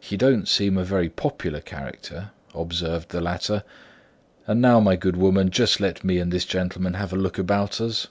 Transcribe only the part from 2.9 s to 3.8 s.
the latter.